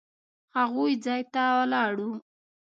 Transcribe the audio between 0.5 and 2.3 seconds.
هغوی ځای ته ولاړو.